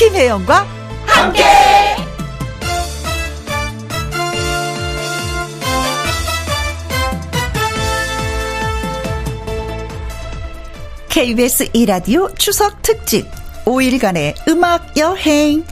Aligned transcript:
김혜영과 0.00 0.66
함께. 1.04 1.44
KBS 11.10 11.68
이라디오 11.74 12.32
추석 12.36 12.80
특집 12.80 13.26
5일간의 13.66 14.48
음악 14.48 14.96
여행. 14.96 15.66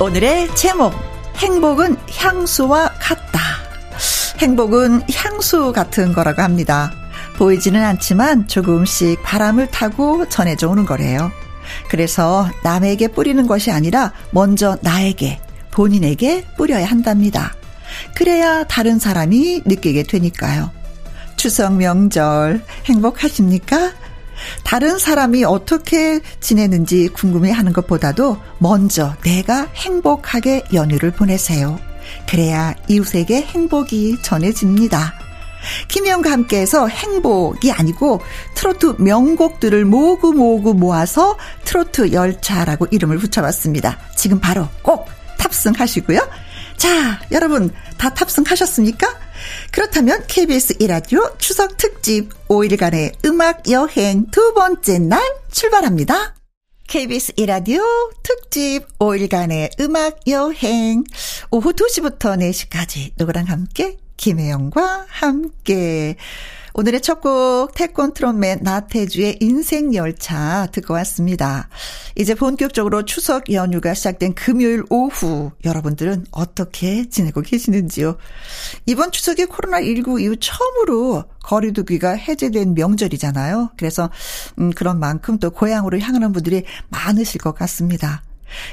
오늘의 0.00 0.52
제목 0.56 0.92
행복은 1.36 1.96
향수와 2.10 2.88
같다. 2.98 3.31
행복은 4.42 5.02
향수 5.14 5.72
같은 5.72 6.12
거라고 6.12 6.42
합니다. 6.42 6.90
보이지는 7.36 7.80
않지만 7.80 8.48
조금씩 8.48 9.22
바람을 9.22 9.68
타고 9.68 10.28
전해져 10.28 10.68
오는 10.68 10.84
거래요. 10.84 11.30
그래서 11.88 12.50
남에게 12.64 13.06
뿌리는 13.06 13.46
것이 13.46 13.70
아니라 13.70 14.12
먼저 14.32 14.76
나에게, 14.82 15.40
본인에게 15.70 16.44
뿌려야 16.56 16.86
한답니다. 16.86 17.54
그래야 18.16 18.64
다른 18.64 18.98
사람이 18.98 19.62
느끼게 19.64 20.02
되니까요. 20.02 20.72
추석 21.36 21.76
명절 21.76 22.64
행복하십니까? 22.86 23.92
다른 24.64 24.98
사람이 24.98 25.44
어떻게 25.44 26.20
지내는지 26.40 27.10
궁금해 27.10 27.52
하는 27.52 27.72
것보다도 27.72 28.38
먼저 28.58 29.14
내가 29.22 29.68
행복하게 29.76 30.64
연휴를 30.74 31.12
보내세요. 31.12 31.78
그래야 32.28 32.74
이웃에게 32.88 33.42
행복이 33.42 34.18
전해집니다. 34.22 35.14
김희영과 35.88 36.30
함께해서 36.30 36.88
행복이 36.88 37.70
아니고 37.72 38.20
트로트 38.54 38.96
명곡들을 38.98 39.84
모구 39.84 40.32
모구 40.32 40.74
모아서 40.74 41.36
트로트 41.64 42.12
열차라고 42.12 42.86
이름을 42.90 43.18
붙여봤습니다. 43.18 43.98
지금 44.16 44.40
바로 44.40 44.68
꼭 44.82 45.06
탑승하시고요. 45.38 46.20
자, 46.76 47.20
여러분 47.30 47.70
다 47.96 48.12
탑승하셨습니까? 48.12 49.06
그렇다면 49.70 50.24
KBS 50.26 50.76
이라디오 50.80 51.36
추석 51.38 51.76
특집 51.76 52.30
5일간의 52.48 53.24
음악 53.24 53.70
여행 53.70 54.26
두 54.30 54.52
번째 54.54 54.98
날 54.98 55.20
출발합니다. 55.50 56.41
KBS 56.92 57.32
이라디오 57.38 57.80
특집 58.22 58.86
5일간의 58.98 59.80
음악 59.80 60.18
여행. 60.28 61.04
오후 61.50 61.72
2시부터 61.72 62.36
4시까지 62.36 63.12
누구랑 63.16 63.46
함께? 63.46 63.96
김혜영과 64.18 65.06
함께 65.08 66.16
오늘의 66.74 67.00
첫 67.00 67.20
곡 67.20 67.74
태권 67.74 68.14
트롯맨 68.14 68.60
나태주의 68.62 69.36
인생 69.40 69.94
열차 69.94 70.66
듣고 70.72 70.94
왔습니다. 70.94 71.68
이제 72.16 72.34
본격적으로 72.34 73.04
추석 73.04 73.52
연휴가 73.52 73.94
시작된 73.94 74.34
금요일 74.34 74.82
오후 74.90 75.52
여러분들은 75.64 76.26
어떻게 76.30 77.08
지내고 77.08 77.42
계시는지요? 77.42 78.16
이번 78.86 79.12
추석이 79.12 79.44
코로나19 79.46 80.20
이후 80.20 80.36
처음으로 80.36 81.24
거리두기가 81.44 82.10
해제된 82.12 82.74
명절이잖아요. 82.74 83.72
그래서 83.76 84.10
음 84.58 84.70
그런 84.70 84.98
만큼 84.98 85.38
또 85.38 85.50
고향으로 85.50 86.00
향하는 86.00 86.32
분들이 86.32 86.64
많으실 86.88 87.40
것 87.40 87.54
같습니다. 87.54 88.22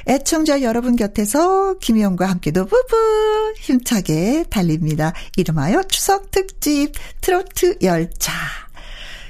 애청자 0.08 0.61
여러분 0.61 0.96
곁에서 0.96 1.78
김희영과 1.79 2.25
함께도 2.25 2.66
부부 2.66 2.96
힘차게 3.62 4.46
달립니다. 4.50 5.14
이름하여 5.38 5.84
추석 5.84 6.31
특집 6.31 6.94
트로트 7.22 7.78
열차. 7.81 8.34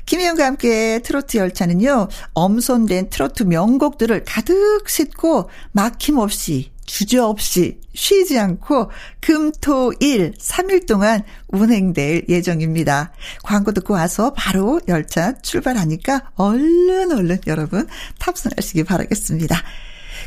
김희영과 0.05 0.45
함께 0.45 0.99
트로트 1.03 1.37
열차는요, 1.37 2.07
엄선된 2.33 3.09
트로트 3.11 3.43
명곡들을 3.43 4.23
가득 4.25 4.89
싣고 4.89 5.49
막힘없이 5.71 6.71
주저없이 6.89 7.79
쉬지 7.93 8.39
않고 8.39 8.89
금, 9.21 9.51
토, 9.61 9.93
일 9.99 10.33
3일 10.33 10.87
동안 10.87 11.23
운행될 11.49 12.25
예정입니다. 12.27 13.13
광고 13.43 13.71
듣고 13.71 13.93
와서 13.93 14.33
바로 14.35 14.81
열차 14.87 15.39
출발하니까 15.39 16.31
얼른 16.33 17.11
얼른 17.11 17.41
여러분 17.45 17.87
탑승하시기 18.17 18.85
바라겠습니다. 18.85 19.61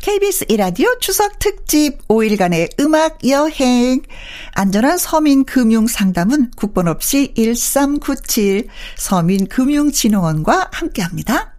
KBS 0.03 0.47
이라디오 0.49 0.99
추석 0.99 1.39
특집 1.39 2.05
5일간의 2.09 2.77
음악 2.81 3.25
여행. 3.25 4.01
안전한 4.51 4.97
서민 4.97 5.45
금융 5.45 5.87
상담은 5.87 6.51
국번 6.57 6.89
없이 6.89 7.33
1397 7.37 8.67
서민금융진흥원과 8.97 10.71
함께합니다. 10.73 11.53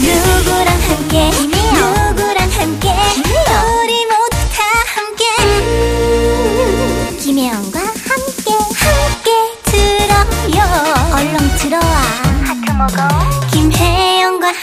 누구랑 0.00 0.78
함께 0.80 1.57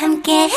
함께. 0.05 0.49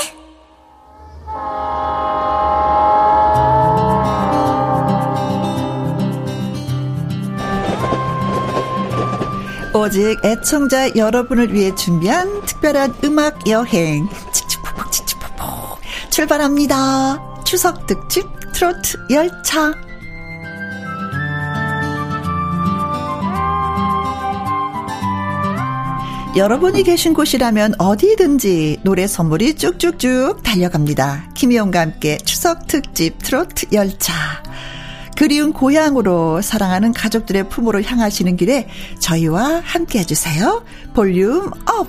오직 9.73 10.19
애청자 10.23 10.95
여러분을 10.95 11.55
위해 11.55 11.75
준비한 11.75 12.43
특별한 12.45 12.97
음악 13.05 13.49
여행. 13.49 14.07
칙칙폭폭 14.33 14.93
칙칙폭폭. 14.93 15.81
출발합니다. 16.11 17.43
추석 17.45 17.87
특집 17.87 18.27
트로트 18.53 18.99
열차 19.11 19.73
여러분이 26.39 26.85
계신 26.85 27.15
곳이라면 27.15 27.75
어디든지 27.79 28.79
노래 28.85 29.09
선물이 29.09 29.55
쭉쭉쭉 29.55 30.45
달려갑니다. 30.45 31.31
김희영과 31.35 31.81
함께 31.81 32.17
추석 32.19 32.69
특집 32.69 33.19
트로트 33.19 33.67
열차. 33.73 34.15
그리운 35.17 35.53
고향으로 35.53 36.41
사랑하는 36.41 36.93
가족들의 36.93 37.49
품으로 37.49 37.83
향하시는 37.83 38.37
길에 38.37 38.69
저희와 39.01 39.63
함께 39.65 39.99
해주세요. 39.99 40.65
volume 40.95 41.51
up! 41.67 41.89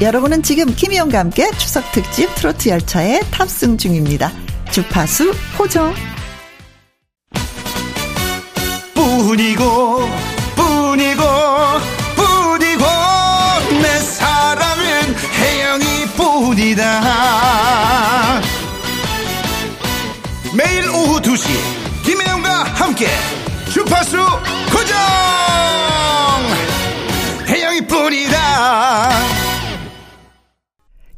여러분은 0.00 0.44
지금 0.44 0.72
김희영과 0.72 1.18
함께 1.18 1.50
추석 1.58 1.90
특집 1.90 2.32
트로트 2.36 2.68
열차에 2.68 3.18
탑승 3.32 3.76
중입니다. 3.76 4.30
주파수. 4.70 5.34
뿐이고 5.56 5.92
뿐이고 8.94 10.00
뿐이고 10.54 11.93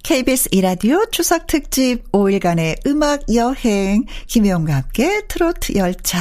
KBS 0.06 0.50
이라디오 0.52 1.04
추석 1.10 1.48
특집 1.48 2.12
5일간의 2.12 2.86
음악 2.86 3.24
여행 3.34 4.04
김혜영과 4.28 4.76
함께 4.76 5.26
트로트 5.26 5.74
열차 5.74 6.20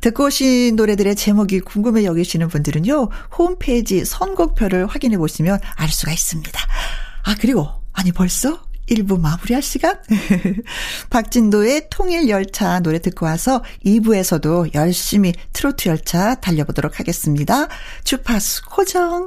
듣고 0.00 0.26
오신 0.26 0.76
노래들의 0.76 1.16
제목이 1.16 1.58
궁금해 1.58 2.04
여기시는 2.04 2.46
분들은요 2.46 3.08
홈페이지 3.36 4.04
선곡표를 4.04 4.86
확인해 4.86 5.18
보시면 5.18 5.58
알 5.74 5.88
수가 5.88 6.12
있습니다. 6.12 6.60
아 7.24 7.34
그리고 7.40 7.68
아니 7.92 8.12
벌써 8.12 8.62
1부 8.88 9.18
마무리할 9.18 9.60
시간? 9.60 9.98
박진도의 11.10 11.88
통일 11.90 12.28
열차 12.28 12.78
노래 12.78 13.00
듣고 13.00 13.26
와서 13.26 13.64
2부에서도 13.84 14.72
열심히 14.76 15.32
트로트 15.52 15.88
열차 15.88 16.36
달려보도록 16.36 17.00
하겠습니다. 17.00 17.66
주파수 18.04 18.62
고정. 18.66 19.26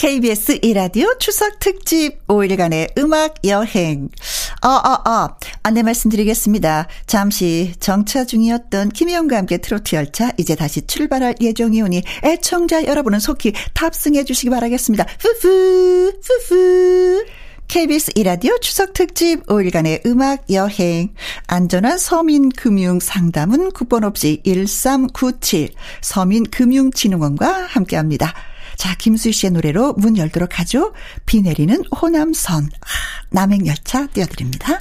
KBS 0.00 0.60
이라디오 0.62 1.18
추석 1.18 1.58
특집 1.60 2.26
5일간의 2.26 2.96
음악 2.96 3.34
여행. 3.44 4.08
어, 4.64 4.68
어, 4.68 5.10
어. 5.10 5.36
안내 5.62 5.82
말씀드리겠습니다. 5.82 6.86
잠시 7.06 7.74
정차 7.80 8.24
중이었던 8.24 8.88
김희영과 8.88 9.36
함께 9.36 9.58
트로트 9.58 9.94
열차 9.96 10.32
이제 10.38 10.54
다시 10.54 10.86
출발할 10.86 11.34
예정이오니 11.42 12.02
애청자 12.24 12.82
여러분은 12.84 13.20
속히 13.20 13.52
탑승해 13.74 14.24
주시기 14.24 14.48
바라겠습니다. 14.48 15.04
후후, 15.20 16.14
후후. 16.24 17.26
KBS 17.68 18.12
이라디오 18.14 18.58
추석 18.60 18.94
특집 18.94 19.44
5일간의 19.48 20.06
음악 20.06 20.50
여행. 20.50 21.12
안전한 21.46 21.98
서민금융 21.98 23.00
상담은 23.00 23.70
국번 23.72 24.04
없이 24.04 24.40
1397 24.46 25.68
서민금융진흥원과 26.00 27.66
함께 27.68 27.96
합니다. 27.96 28.32
자, 28.80 28.94
김수희 28.94 29.34
씨의 29.34 29.50
노래로 29.50 29.92
문 29.98 30.16
열도록 30.16 30.58
하죠. 30.58 30.94
비 31.26 31.42
내리는 31.42 31.84
호남선. 32.00 32.64
아, 32.64 32.86
남행열차 33.28 34.06
띄워드립니다. 34.06 34.80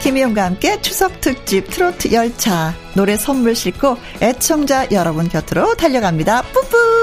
김희영과 0.00 0.44
함께 0.44 0.80
추석 0.80 1.20
특집 1.20 1.68
트로트 1.68 2.12
열차 2.12 2.72
노래 2.94 3.16
선물 3.16 3.56
싣고 3.56 3.96
애청자 4.22 4.86
여러분 4.92 5.28
곁으로 5.28 5.74
달려갑니다. 5.74 6.42
뿌뿌! 6.42 6.95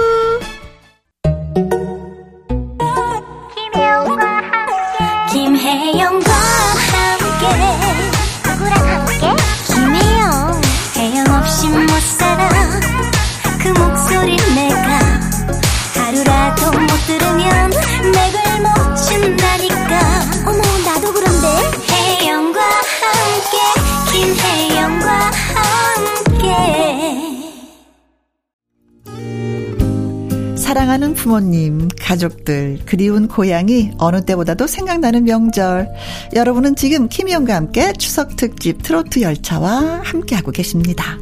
사랑하는 30.73 31.13
부모님, 31.13 31.87
가족들, 31.99 32.79
그리운 32.85 33.27
고향이 33.27 33.91
어느 33.99 34.25
때보다도 34.25 34.65
생각나는 34.65 35.23
명절. 35.23 35.87
여러분은 36.33 36.75
지금 36.75 37.07
김희영과 37.09 37.53
함께 37.53 37.93
추석 37.93 38.35
특집 38.37 38.81
트로트 38.81 39.21
열차와 39.21 40.01
함께하고 40.03 40.49
계십니다. 40.49 41.19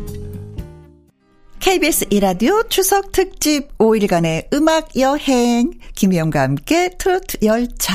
KBS 1.59 2.06
이라디오 2.12 2.63
추석 2.69 3.12
특집 3.12 3.77
5일간의 3.77 4.53
음악 4.53 4.98
여행. 4.98 5.74
김희영과 5.95 6.44
함께 6.44 6.89
트로트 6.97 7.39
열차. 7.44 7.94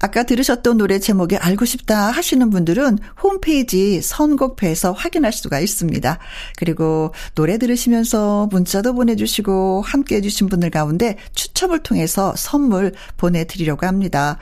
아까 0.00 0.22
들으셨던 0.22 0.78
노래 0.78 0.98
제목이 0.98 1.36
알고 1.36 1.64
싶다 1.64 2.10
하시는 2.10 2.50
분들은 2.50 2.98
홈페이지 3.22 4.00
선곡표에서 4.00 4.92
확인할 4.92 5.32
수가 5.32 5.60
있습니다. 5.60 6.18
그리고 6.56 7.12
노래 7.34 7.58
들으시면서 7.58 8.48
문자도 8.50 8.94
보내주시고 8.94 9.82
함께 9.82 10.16
해주신 10.16 10.48
분들 10.48 10.70
가운데 10.70 11.16
추첨을 11.34 11.80
통해서 11.80 12.34
선물 12.36 12.92
보내드리려고 13.16 13.86
합니다. 13.86 14.38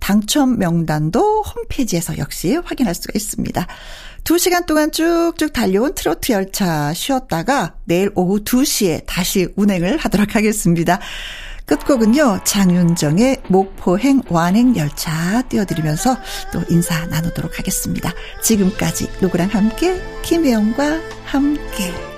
당첨 0.00 0.58
명단도 0.58 1.42
홈페이지에서 1.42 2.18
역시 2.18 2.54
확인할 2.54 2.94
수가 2.94 3.12
있습니다. 3.14 3.66
2시간 4.24 4.66
동안 4.66 4.92
쭉쭉 4.92 5.52
달려온 5.52 5.94
트로트 5.94 6.32
열차 6.32 6.92
쉬었다가 6.92 7.76
내일 7.84 8.10
오후 8.14 8.44
2시에 8.44 9.04
다시 9.06 9.48
운행을 9.56 9.96
하도록 9.98 10.34
하겠습니다. 10.34 11.00
끝곡은요, 11.68 12.40
장윤정의 12.44 13.42
목포행 13.48 14.22
완행열차 14.28 15.42
띄워드리면서 15.42 16.16
또 16.52 16.62
인사 16.70 17.06
나누도록 17.06 17.58
하겠습니다. 17.58 18.12
지금까지 18.42 19.08
누구랑 19.20 19.50
함께, 19.50 20.00
김혜영과 20.22 20.98
함께. 21.24 22.17